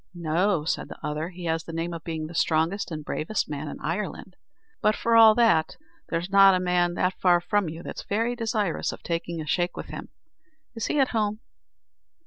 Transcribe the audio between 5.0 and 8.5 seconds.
all that, there's a man not far from you that's very